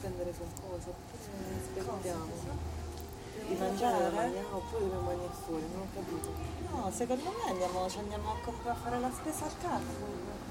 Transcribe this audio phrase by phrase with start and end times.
[0.00, 0.90] prendere qualcosa
[1.60, 2.24] aspettiamo.
[3.46, 4.14] Di mangiare mangiare?
[4.14, 6.32] mangiamo oppure dobbiamo mangiare fuori, non ho capito.
[6.70, 10.48] No, secondo me andiamo, ci andiamo a, comp- a fare la spesa al Carrefour.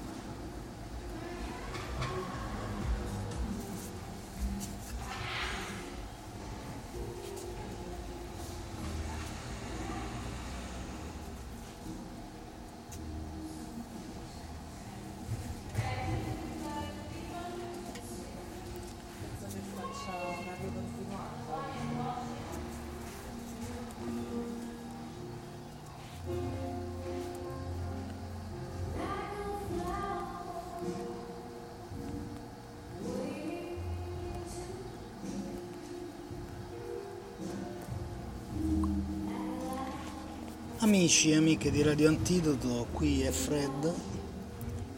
[40.82, 43.94] Amici e amiche di Radio Antidoto, qui è Fred,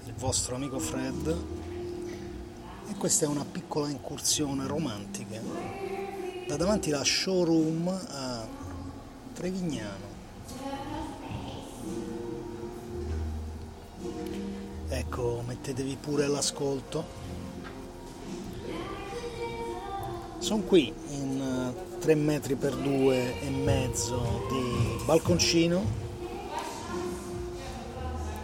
[0.07, 1.37] il vostro amico Fred,
[2.89, 5.41] e questa è una piccola incursione romantica
[6.47, 8.47] da davanti alla showroom a
[9.33, 10.07] Trevignano.
[14.87, 17.05] Ecco, mettetevi pure all'ascolto.
[20.39, 21.52] Sono qui in
[22.03, 25.85] 3 metri per 2 e mezzo di balconcino.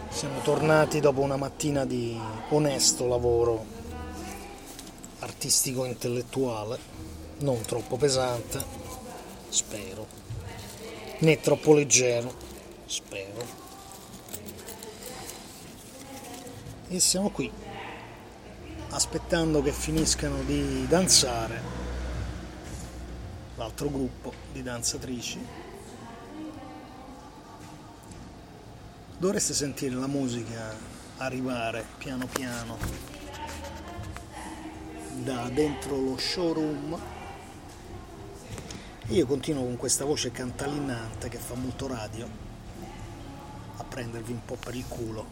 [0.07, 2.17] Siamo tornati dopo una mattina di
[2.51, 3.65] onesto lavoro
[5.19, 6.79] artistico-intellettuale,
[7.39, 8.63] non troppo pesante,
[9.49, 10.07] spero,
[11.17, 12.33] né troppo leggero,
[12.85, 13.45] spero.
[16.87, 17.51] E siamo qui,
[18.91, 21.88] aspettando che finiscano di danzare
[23.59, 25.45] l'altro gruppo di danzatrici.
[29.17, 30.73] Dovreste sentire la musica
[31.17, 32.77] arrivare piano piano
[35.23, 36.97] da dentro lo showroom.
[39.07, 42.29] Io continuo con questa voce cantalinante che fa molto radio
[43.75, 45.25] a prendervi un po' per il culo.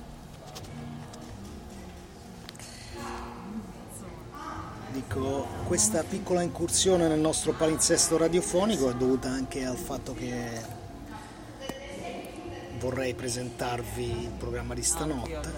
[4.97, 10.59] Dico, questa piccola incursione nel nostro palinsesto radiofonico è dovuta anche al fatto che
[12.79, 15.53] vorrei presentarvi il programma di stanotte.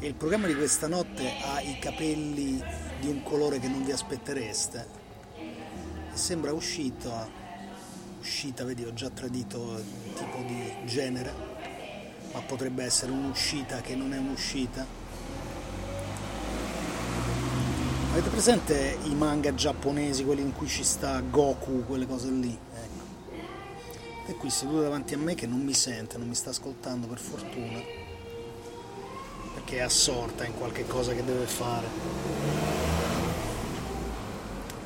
[0.00, 2.60] Il programma di questa notte ha i capelli
[2.98, 4.88] di un colore che non vi aspettereste.
[6.14, 7.28] Sembra uscita,
[8.18, 11.32] uscita, vedi, ho già tradito il tipo di genere,
[12.32, 14.99] ma potrebbe essere un'uscita che non è un'uscita.
[18.10, 22.58] Avete presente i manga giapponesi, quelli in cui ci sta Goku, quelle cose lì?
[22.74, 23.36] Ecco.
[24.26, 27.20] E qui seduto davanti a me che non mi sente, non mi sta ascoltando per
[27.20, 27.78] fortuna,
[29.54, 31.86] perché è assorta in qualche cosa che deve fare.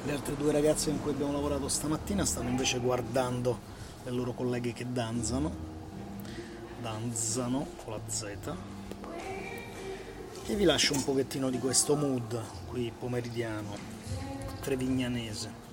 [0.05, 3.59] Le altre due ragazze con cui abbiamo lavorato stamattina stanno invece guardando
[4.05, 5.51] le loro colleghe che danzano,
[6.83, 8.74] danzano con la Z
[10.47, 13.77] e vi lascio un pochettino di questo mood qui pomeridiano
[14.61, 15.64] trevignanese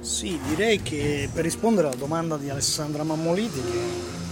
[0.00, 3.78] Sì, direi che per rispondere alla domanda di Alessandra Mammoliti, che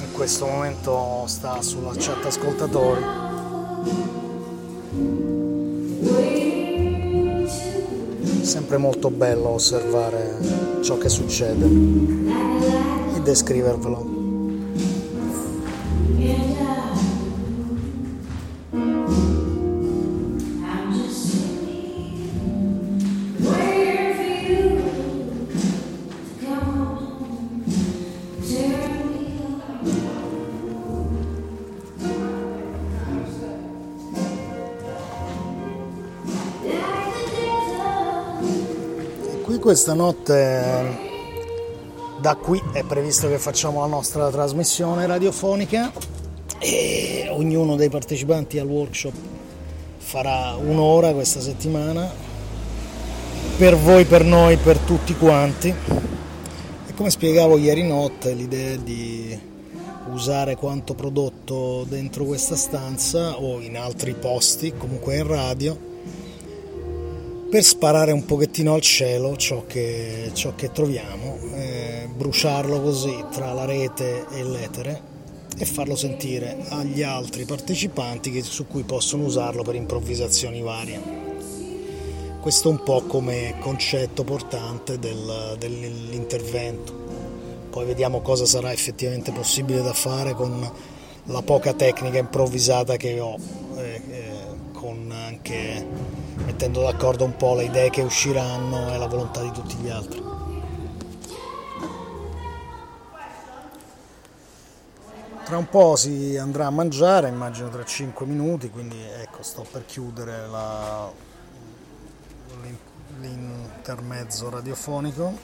[0.06, 3.02] in questo momento sta sulla chat ascoltatori,
[8.40, 10.38] è sempre molto bello osservare
[10.82, 11.66] ciò che succede
[13.16, 14.17] e descrivervelo.
[39.48, 40.98] Qui questa notte,
[42.20, 45.90] da qui è previsto che facciamo la nostra trasmissione radiofonica
[46.58, 49.14] e ognuno dei partecipanti al workshop
[49.96, 52.12] farà un'ora questa settimana
[53.56, 55.68] per voi, per noi, per tutti quanti.
[55.68, 59.40] E come spiegavo ieri notte, l'idea è di
[60.12, 65.87] usare quanto prodotto dentro questa stanza o in altri posti, comunque in radio,
[67.50, 73.54] per sparare un pochettino al cielo ciò che, ciò che troviamo, eh, bruciarlo così tra
[73.54, 75.00] la rete e l'etere
[75.56, 81.00] e farlo sentire agli altri partecipanti che, su cui possono usarlo per improvvisazioni varie.
[82.38, 86.92] Questo è un po' come concetto portante del, dell'intervento.
[87.70, 90.70] Poi vediamo cosa sarà effettivamente possibile da fare con
[91.24, 93.36] la poca tecnica improvvisata che ho,
[93.76, 94.32] eh, eh,
[94.72, 95.86] con anche
[96.58, 100.20] mettendo d'accordo un po' le idee che usciranno e la volontà di tutti gli altri.
[105.44, 109.86] Tra un po' si andrà a mangiare, immagino tra 5 minuti, quindi ecco sto per
[109.86, 111.08] chiudere la,
[113.20, 115.38] l'intermezzo radiofonico.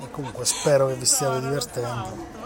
[0.00, 2.37] E comunque spero che vi stiate divertendo.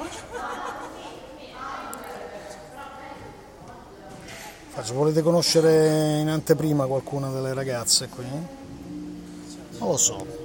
[4.75, 8.25] Faccio, volete conoscere in anteprima qualcuna delle ragazze qui?
[9.79, 10.43] Non lo so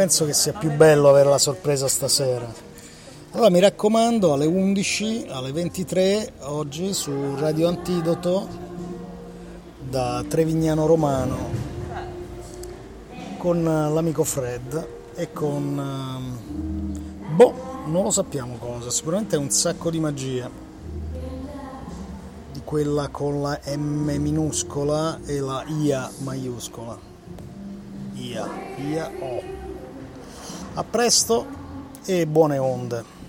[0.00, 2.50] penso che sia più bello avere la sorpresa stasera.
[3.32, 8.48] Allora mi raccomando alle 11, alle 23 oggi su Radio Antidoto
[9.78, 11.36] da Trevignano Romano
[13.36, 15.78] con l'amico Fred e con...
[15.78, 17.54] Ehm, boh,
[17.86, 20.50] non lo sappiamo cosa, sicuramente è un sacco di magia.
[22.70, 26.96] Quella con la M minuscola e la IA maiuscola.
[28.14, 29.42] IA, IA O.
[30.74, 31.46] A presto
[32.04, 33.19] e buone onde.